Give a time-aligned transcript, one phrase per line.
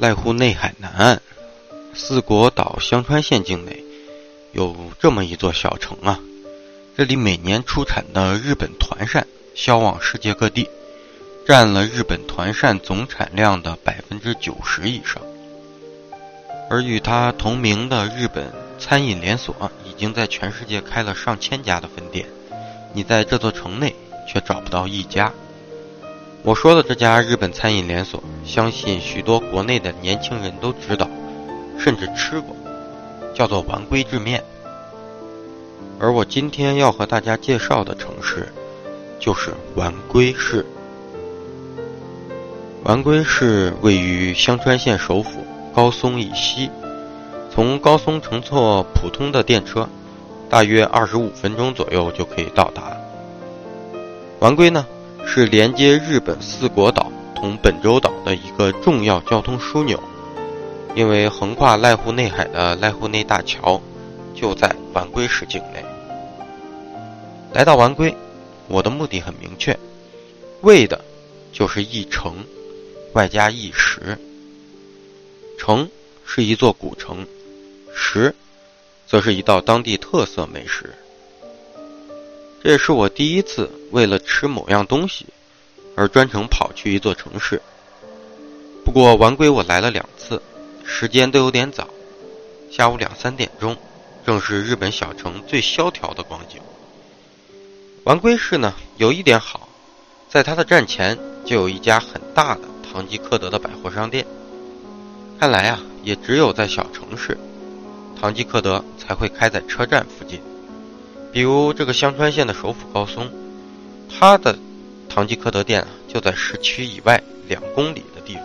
[0.00, 1.22] 濑户内海南岸，
[1.94, 3.84] 四国岛香川县境内，
[4.52, 6.18] 有这么一座小城啊。
[6.96, 10.68] 这里每年出产的日本团扇销往世界各地，
[11.46, 15.22] 占了日本团扇总产量的百分之九十以上。
[16.68, 22.26] 而与它同名的日本餐饮连锁，已经在全世界开了上千家的分店，
[22.92, 23.94] 你在这座城内
[24.26, 25.32] 却找不到一家。
[26.44, 31.08] 我说的这家日本餐饮连锁，相信许多国内的年轻人都知道，
[31.78, 32.54] 甚至吃过，
[33.34, 34.44] 叫做丸龟制面。
[35.98, 38.52] 而我今天要和大家介绍的城市，
[39.18, 40.66] 就是丸龟市。
[42.82, 46.68] 丸龟市位于香川县首府高松以西，
[47.50, 49.88] 从高松乘坐普通的电车，
[50.50, 52.94] 大约二十五分钟左右就可以到达。
[54.40, 54.84] 丸龟呢？
[55.26, 60.00] 是连接日本四国岛同本州岛的一个重要交通枢纽，
[60.94, 63.80] 因为横跨濑户内海的濑户内大桥
[64.34, 65.84] 就在丸龟市境内。
[67.52, 68.14] 来到丸龟，
[68.68, 69.76] 我的目的很明确，
[70.60, 71.04] 为的
[71.52, 72.44] 就是一城，
[73.14, 74.18] 外加一食。
[75.58, 75.88] 城
[76.24, 77.26] 是一座古城，
[77.94, 78.34] 食
[79.06, 80.94] 则是一道当地特色美食。
[82.64, 85.26] 这也是我第一次为了吃某样东西，
[85.94, 87.60] 而专程跑去一座城市。
[88.86, 90.40] 不过丸龟我来了两次，
[90.82, 91.86] 时间都有点早，
[92.70, 93.76] 下午两三点钟，
[94.24, 96.58] 正是日本小城最萧条的光景。
[98.04, 99.68] 丸龟市呢，有一点好，
[100.30, 104.26] 在它的站前就有一家很大的唐吉诃德的百货商店。
[105.38, 107.36] 看来啊，也只有在小城市，
[108.18, 110.40] 唐吉诃德才会开在车站附近。
[111.34, 113.28] 比如这个香川县的首府高松，
[114.08, 114.56] 它的
[115.08, 118.44] 唐吉诃德店就在市区以外两公里的地方。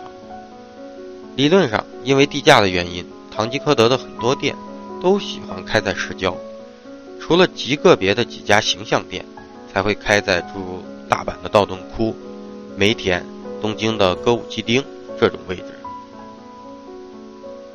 [1.36, 4.56] 理论上，因为地价的原因，唐吉诃德的很多店
[5.00, 6.36] 都喜欢开在市郊，
[7.20, 9.24] 除了极个别的几家形象店，
[9.72, 12.16] 才会开在诸如大阪的道顿窟、
[12.76, 13.24] 梅田、
[13.62, 14.84] 东京的歌舞伎町
[15.16, 15.62] 这种位置。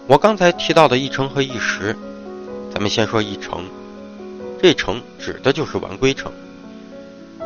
[0.07, 1.95] 我刚才提到的一城和一时，
[2.73, 3.63] 咱们先说一城。
[4.61, 6.31] 这城指的就是丸龟城。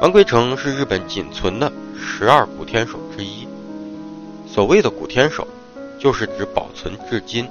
[0.02, 3.48] 丸龟城是日本仅存的十二古天守之一。
[4.48, 5.48] 所谓的古天守，
[6.00, 7.48] 就是指保存至今、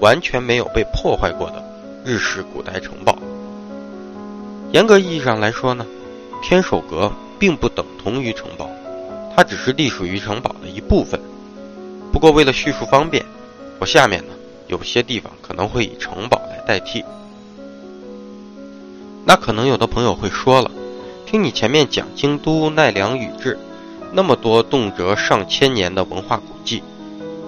[0.00, 1.62] 完全没有被破坏过的
[2.04, 3.18] 日式古代城堡。
[4.72, 5.86] 严格意义上来说呢，
[6.42, 8.70] 天守阁并不等同于城堡，
[9.36, 11.20] 它只是隶属于城堡的一部分。
[12.12, 13.24] 不过为了叙述方便，
[13.78, 14.32] 我下面呢
[14.68, 17.04] 有些地方可能会以城堡来代替。
[19.30, 20.68] 那可能有的朋友会说了，
[21.24, 23.56] 听你前面讲京都奈良宇治，
[24.10, 26.82] 那么多动辄上千年的文化古迹，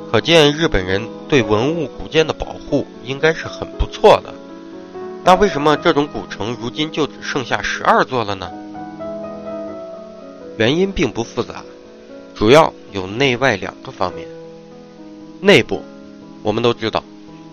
[0.08, 4.32] 可见日本人对文物古建的保护应该是很不错的。
[5.24, 8.48] 那为什么这种古城如今就只剩下十二座了呢？
[10.58, 11.64] 原因并不复杂，
[12.32, 14.28] 主要有内外两个方面。
[15.40, 15.82] 内部，
[16.44, 17.02] 我们都知道，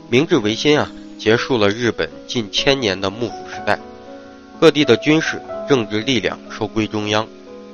[0.08, 3.49] 明治维新啊，结束了日本近千年的幕府。
[4.60, 7.26] 各地的军事、政治力量收归中央，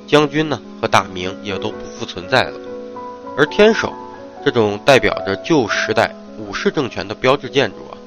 [0.06, 2.56] 将军呢和大名也都不复存在了。
[3.36, 3.92] 而天守
[4.44, 7.98] 这种代表着旧时代武士政权的标志建筑啊，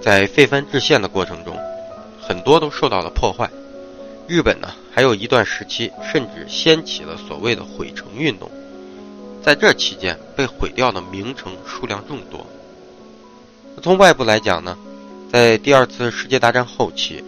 [0.00, 1.54] 在废藩置县的过程中，
[2.22, 3.50] 很多都受到了破坏。
[4.26, 8.50] 日本呢还有一段时期甚至掀起了所谓的毁城运动，
[9.42, 12.46] 在这期间被毁掉的名城数量众多。
[13.82, 14.78] 从外部来讲呢，
[15.30, 17.22] 在第二次世界大战后期。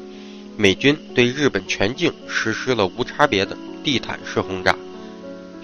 [0.57, 4.77] 美军对日本全境实施了无差别的地毯式轰炸，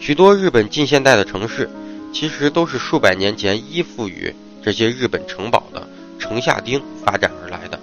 [0.01, 1.71] 许多日本近现代的城市，
[2.12, 7.78] 其实都是数百年前依附于这些日本城堡的城下町发展而来的，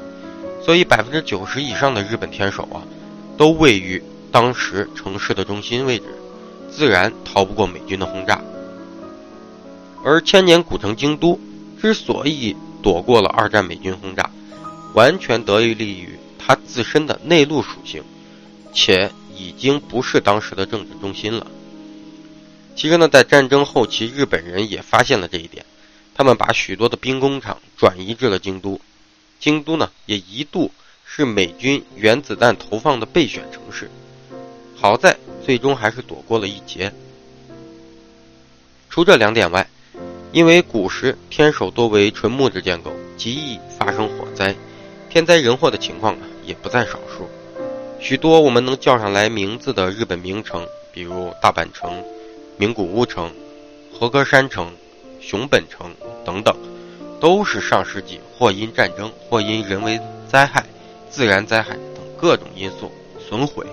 [0.64, 2.84] 所以百分之九十以上的日本天守啊，
[3.38, 6.06] 都位于当时城市的中心位置，
[6.70, 8.42] 自然逃不过美军的轰炸。
[10.04, 11.40] 而千年古城京都
[11.82, 14.30] 之所以躲过了二战美军轰炸，
[14.94, 16.10] 完全得益于。
[16.48, 18.02] 它自身的内陆属性，
[18.74, 21.46] 且已经不是当时的政治中心了。
[22.74, 25.66] 其实呢，在战争后期，日本人也发现了这一点，
[26.16, 28.80] 他们把许多的兵工厂转移至了京都。
[29.42, 30.72] 京都呢，也一度
[31.06, 33.92] 是美军原子弹投放的备选城市。
[34.74, 36.94] 好在最终还是躲过了一劫。
[38.90, 39.68] 除这两点外，
[40.32, 44.56] 因为古时天守多为纯木质建构，极易发生火灾、
[45.10, 46.22] 天灾人祸的情况啊。
[46.48, 47.28] 也不在少数，
[48.00, 52.02] 许多我们能叫上来名字的日本名城，比如大阪城、
[52.58, 53.30] 名古屋城、
[53.94, 54.72] 和歌山城、
[55.20, 56.56] 熊本城等等，
[57.20, 60.64] 都是上世纪或因战争或因人为灾害、
[61.10, 62.90] 自然灾害等各种因素
[63.20, 63.66] 损毁，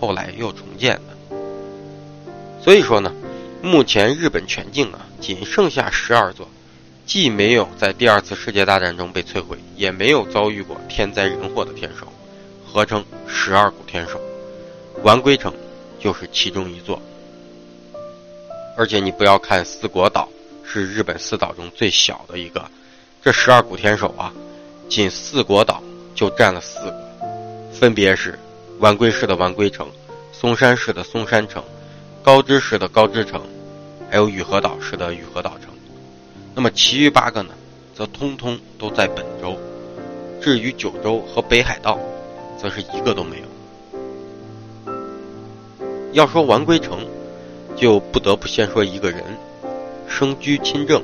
[0.00, 1.36] 后来又重建的。
[2.62, 3.12] 所以说呢，
[3.60, 6.46] 目前日本全境啊，仅剩下十二座，
[7.06, 12.06] 既没有在第二次世界大战中被摧毁，也没有遭遇过天灾人祸的天守，
[12.70, 14.20] 合称十二古天守。
[15.02, 15.52] 丸龟城
[15.98, 17.02] 就是其中一座。
[18.76, 20.28] 而且你不要看四国岛
[20.64, 22.64] 是日本四岛中最小的一个，
[23.20, 24.32] 这十二古天守啊，
[24.88, 25.82] 仅四国岛
[26.14, 27.12] 就占了四个，
[27.72, 28.38] 分别是
[28.78, 29.90] 丸龟市的丸龟城、
[30.32, 31.62] 松山市的松山城、
[32.22, 33.42] 高知市的高知城，
[34.08, 35.74] 还有宇和岛市的宇和岛城。
[36.54, 37.52] 那么其余八个呢，
[37.94, 39.58] 则通通都在本州。
[40.40, 41.98] 至于九州和北海道，
[42.60, 44.92] 则是一个都没有。
[46.12, 47.06] 要说完归城。
[47.76, 49.24] 就不得不先说一个人，
[50.06, 51.02] 生居亲政。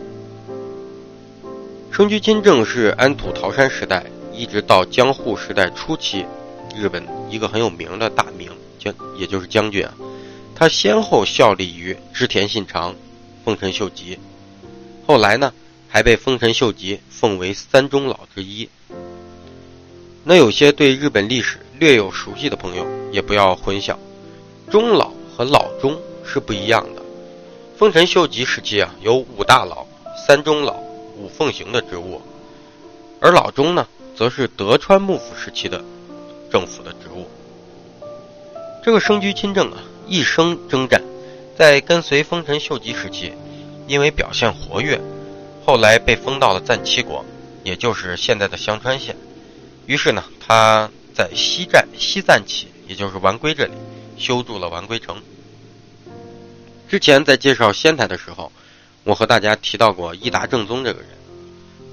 [1.90, 6.26] 生居亲政是安土桃山时代一直到江户时代初期，
[6.76, 9.94] 日本一个很有名的大名将，也就是将军啊。
[10.54, 12.94] 他先后效力于织田信长、
[13.42, 14.18] 丰臣秀吉，
[15.06, 15.54] 后来呢
[15.88, 18.68] 还被丰臣秀吉奉为三中老之一。
[20.28, 23.94] 那有些对日本历史略有熟悉的朋友，也不要混淆，
[24.70, 25.96] 中老和老中。
[26.28, 27.00] 是不一样的。
[27.78, 29.86] 丰臣秀吉时期啊，有五大老、
[30.26, 30.74] 三中老、
[31.16, 32.20] 五奉行的职务，
[33.20, 33.86] 而老中呢，
[34.16, 35.84] 则是德川幕府时期的
[36.50, 37.28] 政府的职务。
[38.82, 39.78] 这个生居亲政啊，
[40.08, 41.00] 一生征战，
[41.56, 43.32] 在跟随丰臣秀吉时期，
[43.86, 45.00] 因为表现活跃，
[45.64, 47.24] 后来被封到了赞七国，
[47.62, 49.16] 也就是现在的香川县。
[49.86, 53.72] 于是呢，他在西站西赞起，也就是丸归这里，
[54.18, 55.22] 修筑了丸归城。
[56.88, 58.50] 之前在介绍仙台的时候，
[59.04, 61.08] 我和大家提到过伊达正宗这个人。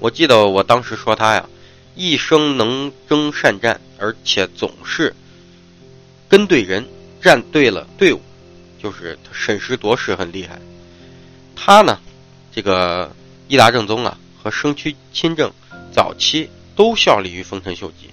[0.00, 1.48] 我记得我当时说他呀，
[1.94, 5.14] 一生能征善战，而且总是
[6.28, 6.84] 跟对人，
[7.22, 8.20] 站对了队伍，
[8.82, 10.60] 就是审时度势很厉害。
[11.54, 11.98] 他呢，
[12.52, 13.14] 这个
[13.46, 15.50] 伊达正宗啊，和生区亲政
[15.92, 18.10] 早期都效力于丰臣秀吉。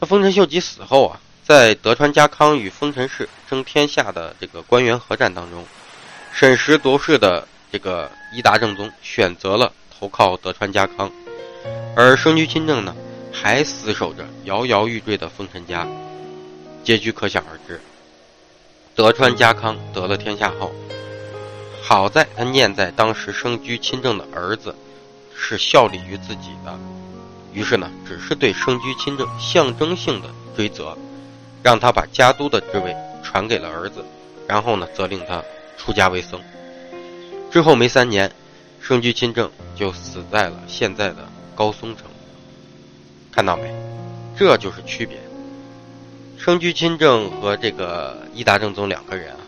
[0.00, 5.64] 那丰臣秀吉死后啊，在德川家康与丰臣氏争天下的这个官员合战当中。
[6.32, 11.12] 审时度势的这个伊达正宗选择了投靠德川家康，
[11.94, 12.96] 而生居亲政呢，
[13.30, 15.86] 还死守着摇摇欲坠的丰臣家。
[16.82, 17.80] 结局可想而知。
[18.94, 20.72] 德川家康得了天下后，
[21.82, 24.74] 好在他念在当时生居亲政的儿子
[25.36, 26.78] 是效力于自己的，
[27.52, 30.96] 于是呢，只是对生居亲政象征性的追责，
[31.62, 34.04] 让他把家督的职位传给了儿子，
[34.48, 35.42] 然后呢，责令他。
[35.78, 36.40] 出家为僧
[37.50, 38.30] 之后没三年，
[38.80, 42.06] 生居亲政就死在了现在的高松城。
[43.32, 43.74] 看到没？
[44.38, 45.18] 这就是区别。
[46.38, 49.40] 生居亲政和这个伊达正宗两个人啊，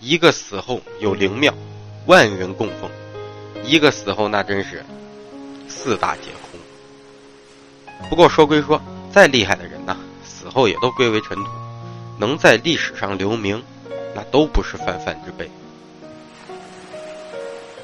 [0.00, 1.52] 一个死后有灵庙，
[2.06, 2.88] 万人供奉；
[3.62, 4.82] 一个死后那真是
[5.68, 6.58] 四大皆空。
[8.08, 8.80] 不过说归说，
[9.12, 11.50] 再厉害的人呐，死后也都归为尘土，
[12.18, 13.62] 能在历史上留名，
[14.14, 15.50] 那都不是泛泛之辈。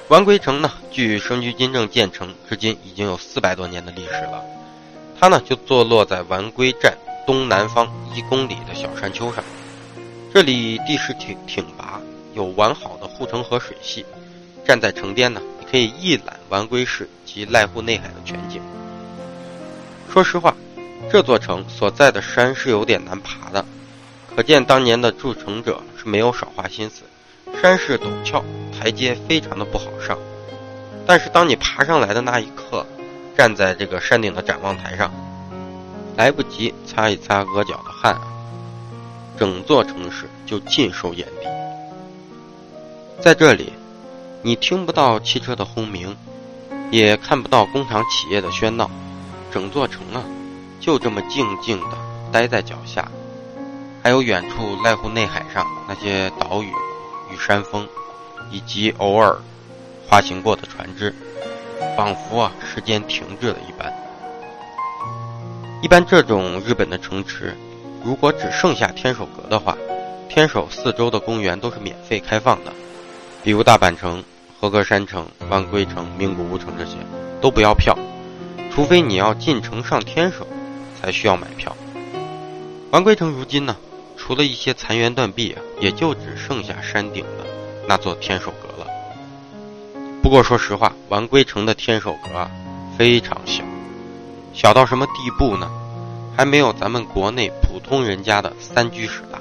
[0.09, 4.43] 丸龟城呢，距生居金政建成至今已经有四百多年的历史了。
[5.19, 9.43] 它呢，就坐落在丸龟站东南方一公里的小山丘上。
[10.33, 12.01] 这里地势挺挺拔，
[12.35, 14.05] 有完好的护城河水系。
[14.65, 18.61] 站在城边呢，你可以一览丸龟市及濑户内海的全景。
[20.13, 20.55] 说实话，
[21.11, 23.65] 这座城所在的山是有点难爬的，
[24.37, 27.05] 可见当年的筑城者是没有少花心思。
[27.63, 28.45] 山势陡峭，
[28.79, 30.19] 台阶非常的不好上。
[31.07, 32.85] 但是当你爬上来的那一刻，
[33.39, 35.11] 站在这个山顶的展望台上，
[36.15, 38.21] 来不及擦一擦额角的汗，
[39.39, 41.49] 整座城市就尽收眼底。
[43.23, 43.73] 在这里，
[44.43, 46.15] 你听不到汽车的轰鸣，
[46.91, 48.91] 也看不到工厂企业的喧闹，
[49.53, 50.25] 整座城啊，
[50.81, 51.97] 就这么静静的
[52.33, 53.07] 待在脚下。
[54.03, 56.73] 还有远处濑户内海上那些岛屿。
[57.31, 57.89] 与山峰，
[58.51, 59.35] 以及偶尔
[60.07, 61.15] 滑行过的船只，
[61.97, 63.91] 仿佛啊时间停滞了一般。
[65.81, 67.57] 一般这种日本的城池，
[68.05, 69.75] 如果只剩下天守阁的话，
[70.29, 72.73] 天守四周的公园都是免费开放的，
[73.43, 74.23] 比如大阪城、
[74.61, 76.99] 和歌山城、万龟城、名古屋城这些
[77.41, 77.97] 都不要票，
[78.75, 80.47] 除非你要进城上天守，
[81.01, 81.77] 才需要买票。
[82.91, 83.77] 万龟城如今呢？
[84.17, 87.45] 除了一些残垣断壁啊，也就只剩下山顶的
[87.89, 88.87] 那座天守阁了。
[90.23, 92.51] 不过说实话，完归城的天守阁啊
[92.97, 93.65] 非常小，
[94.55, 95.71] 小到什么地步呢？
[96.37, 99.39] 还没有咱们国内普通人家的三居室大，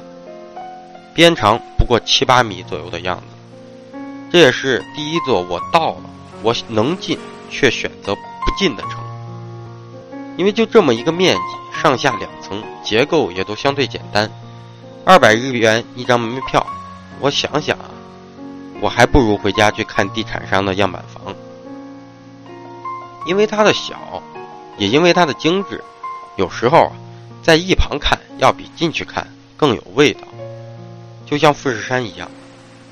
[1.13, 3.97] 边长不过七八米左右的样子。
[4.31, 6.09] 这也是第一座我到了，
[6.41, 7.17] 我能进
[7.49, 8.21] 却选择不
[8.57, 9.00] 进的城，
[10.37, 14.31] 因为就这么一个面积，上下两层，结构也都相对简单，
[15.05, 16.65] 二百日元一张门票。
[17.19, 17.91] 我想想啊，
[18.79, 21.35] 我还不如回家去看地产商的样板房，
[23.27, 24.23] 因为它的小，
[24.77, 25.83] 也因为它的精致。
[26.37, 26.91] 有时候啊，
[27.43, 30.21] 在一旁看要比进去看更有味道，
[31.25, 32.31] 就像富士山一样。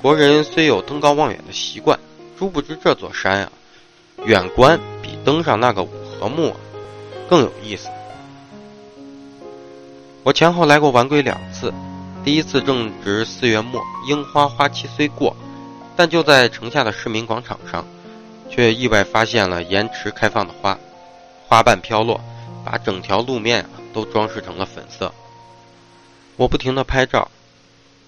[0.00, 1.98] 国人虽有登高望远的习惯，
[2.38, 3.52] 殊不知这座山啊，
[4.24, 6.56] 远观比登上那个五合目啊
[7.30, 7.88] 更有意思。
[10.24, 11.72] 我前后来过晚归两次，
[12.24, 15.36] 第一次正值四月末，樱花花期虽过，
[15.96, 17.86] 但就在城下的市民广场上，
[18.50, 20.76] 却意外发现了延迟开放的花，
[21.46, 22.20] 花瓣飘落。
[22.62, 25.14] 把整条路面啊都装饰成了粉色。
[26.36, 27.30] 我不停地拍照，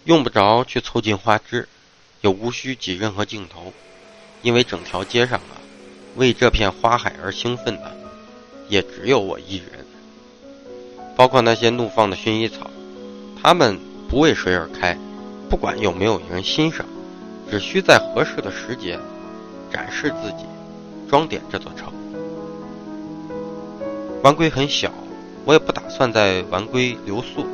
[0.04, 1.66] 用不着去凑近花枝，
[2.20, 3.72] 也无需挤任何镜头，
[4.42, 5.56] 因为整条街上啊，
[6.16, 7.96] 为这片花海而兴奋的，
[8.72, 9.84] 也只有我一人。
[11.14, 12.70] 包括那些怒放的薰衣草，
[13.42, 14.96] 它们不为谁而开，
[15.50, 16.86] 不管有没有人欣赏，
[17.50, 18.98] 只需在合适的时节，
[19.70, 20.46] 展示自己，
[21.06, 21.92] 装点这座城。
[24.22, 24.90] 玩龟很小，
[25.44, 27.44] 我也不打算在玩龟留宿，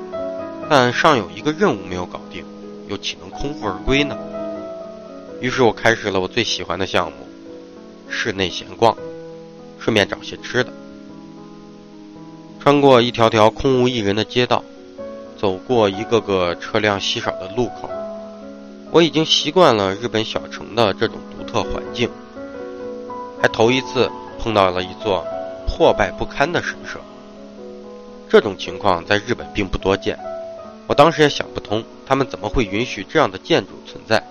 [0.71, 2.45] 但尚有一个任务没有搞定，
[2.87, 4.17] 又岂能空腹而归呢？
[5.41, 7.17] 于是我开始了我最喜欢的项目——
[8.09, 8.97] 室内闲逛，
[9.81, 10.73] 顺便找些吃的。
[12.69, 14.63] 穿过一条条空无一人的街道，
[15.39, 17.89] 走过一个个车辆稀少的路口，
[18.91, 22.11] 我已经习惯了日本小城的这种独特环境，
[23.41, 25.25] 还头一次碰到了一座。
[25.67, 27.01] 破败不堪的神社，
[28.29, 30.19] 这种情况在日本并不多见。
[30.87, 34.23] 我当时也想不通，他们怎么会允许这样的建筑存在？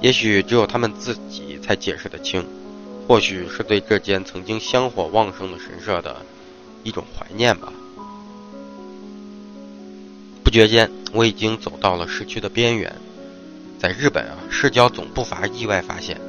[0.00, 2.46] 也许只有他们自己才解释得清。
[3.06, 6.16] 或许是对这间曾经香火旺盛的神社的
[6.82, 7.72] 一种怀念吧。
[10.44, 12.94] 不觉间，我已经走到了市区的边缘。
[13.78, 16.20] 在日本啊，市郊总不乏意外发现，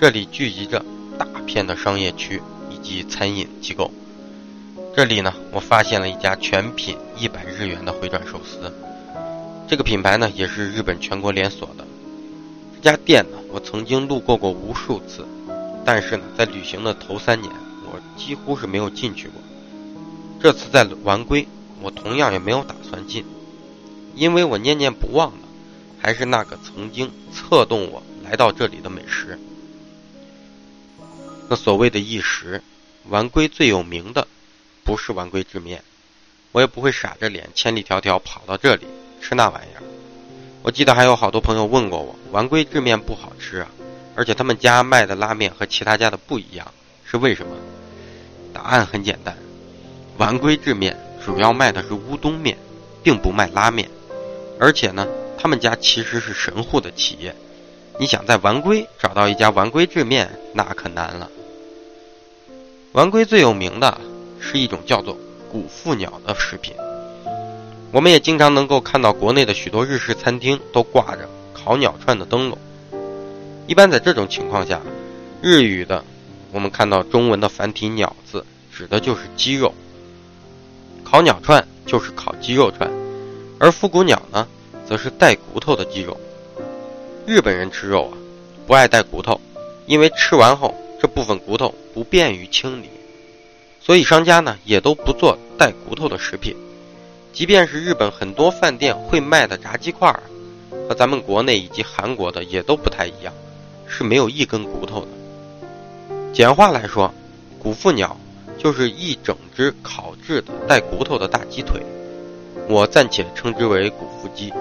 [0.00, 0.84] 这里聚集着
[1.18, 2.80] 大片的商业区以。
[2.82, 3.90] 及餐饮机构，
[4.96, 8.72] 这里呢，我发现了一家全品一百日元的回转寿司。
[9.68, 11.84] 这个品牌呢，也是日本全国连锁的。
[12.74, 15.26] 这家店呢，我曾经路过过无数次，
[15.84, 17.52] 但是呢，在旅行的头三年，
[17.84, 19.34] 我几乎是没有进去过。
[20.42, 21.46] 这次在丸龟，
[21.82, 23.24] 我同样也没有打算进，
[24.14, 25.48] 因为我念念不忘的，
[26.00, 29.38] 还是那个曾经策动我来到这里的美食。
[31.48, 32.62] 那所谓的一时。
[33.08, 34.28] 丸龟最有名的
[34.84, 35.82] 不是丸龟制面，
[36.52, 38.86] 我也不会傻着脸千里迢迢跑到这里
[39.20, 39.82] 吃那玩意儿。
[40.62, 43.70] 我记得还有好多朋友问过我，丸龟制面不好吃啊，
[44.14, 46.72] 而且他们家卖的拉面和其他家的不一样，
[47.04, 47.56] 是为什么？
[48.52, 49.36] 答案很简单，
[50.20, 52.58] 丸龟制面主要卖的是乌冬面，
[53.02, 53.88] 并不卖拉面，
[54.58, 55.08] 而且呢，
[55.38, 57.34] 他们家其实是神户的企业，
[57.98, 61.30] 你想在丸龟找到一家丸龟制面，那可难了。
[62.92, 63.98] 丸龟最有名的
[64.38, 65.16] 是一种叫做
[65.50, 66.74] “古腹鸟”的食品。
[67.90, 72.58] 我们也经常能够看到国内的许多日式餐厅都挂着烤鸟串的灯笼。
[73.66, 74.82] 一般在这种情况下，
[75.40, 76.04] 日语的
[76.52, 79.72] 我们看到中文的繁体“鸟”字，指的就是鸡肉。
[81.10, 82.88] 烤鸟串就是烤鸡肉串，
[83.58, 84.46] 而复古鸟呢，
[84.88, 86.16] 则是带骨头的鸡肉。
[87.26, 88.14] 日本人吃肉啊，
[88.64, 89.40] 不爱带骨头，
[89.86, 90.72] 因为吃完后。
[91.00, 92.90] 这部分骨头不便于清理，
[93.80, 96.54] 所以商家呢也都不做带骨头的食品。
[97.32, 100.14] 即便是日本很多饭店会卖的炸鸡块，
[100.86, 103.32] 和咱们国内以及韩国的也都不太一样，
[103.88, 105.08] 是没有一根骨头的。
[106.34, 107.12] 简化来说，
[107.58, 108.14] 骨腹鸟
[108.62, 111.80] 就是一整只烤制的带骨头的大鸡腿，
[112.68, 114.52] 我暂且称之为骨腹鸡。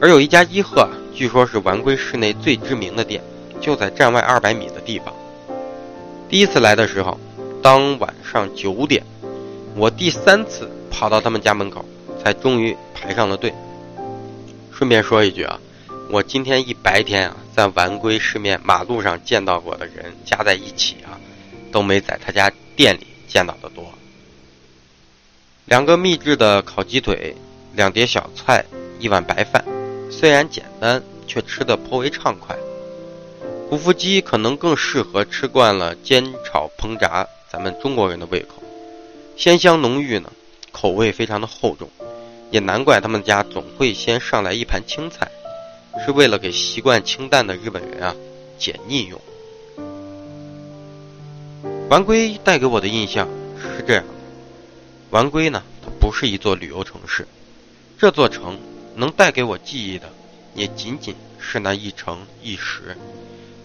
[0.00, 3.22] 而有一家伊贺，据说是丸龟市内最知名的店。
[3.60, 5.14] 就在站外二百米的地方。
[6.28, 7.18] 第一次来的时候，
[7.62, 9.02] 当晚上九点，
[9.74, 11.82] 我第三次跑到他们家门口，
[12.22, 13.54] 才终于排上了队。
[14.70, 15.58] 顺便说一句啊，
[16.10, 21.16] 我今天一白天啊，在丸龟市面马路上见到过的人加在一起啊，
[21.72, 23.92] 都没在他家店里见到的多。
[25.66, 27.34] 两个秘制的烤鸡腿，
[27.74, 28.64] 两碟小菜，
[28.98, 29.64] 一碗白饭，
[30.10, 32.56] 虽然简单，却吃得颇为畅快。
[33.70, 38.62] 土腹鸡可能更适合吃惯了煎炒烹炸咱们中国人的胃口，
[39.36, 40.30] 鲜香浓郁呢，
[40.70, 41.88] 口味非常的厚重，
[42.50, 45.28] 也难怪他们家总会先上来一盘青菜，
[46.04, 48.14] 是为了给习惯清淡的日本人啊
[48.58, 49.20] 解腻用。
[51.90, 53.28] 玩龟带给我的印象
[53.60, 54.10] 是这样的：
[55.10, 57.28] 丸龟呢，它不是一座旅游城市，
[57.98, 58.58] 这座城
[58.96, 60.10] 能带给我记忆的，
[60.54, 62.96] 也仅仅是那一城一时。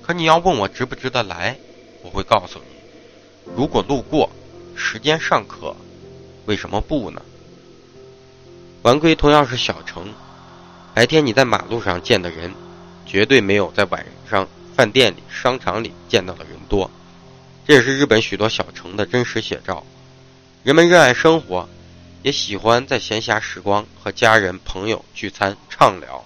[0.02, 1.58] 可你要问我值不值得来，
[2.04, 4.30] 我会告诉你：如果路过，
[4.76, 5.76] 时间尚可，
[6.46, 7.22] 为什么不呢？
[8.82, 10.14] 丸龟同样是小城，
[10.94, 12.54] 白天你在马路上见的人，
[13.06, 16.92] 绝对没有在晚上饭店里、商场里见到的人多。
[17.70, 19.84] 这也是日本许多小城的真实写照。
[20.64, 21.70] 人们热爱生活，
[22.24, 26.26] 也喜欢在闲暇时光和家人朋友聚餐畅聊。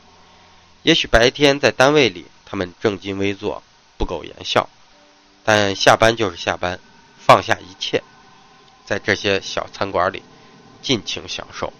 [0.83, 3.61] 也许白天在单位里，他们正襟危坐。
[3.97, 4.69] 不苟言笑，
[5.43, 6.79] 但下班就是下班，
[7.19, 8.01] 放下一切，
[8.85, 10.23] 在这些小餐馆里
[10.81, 11.73] 尽情享受。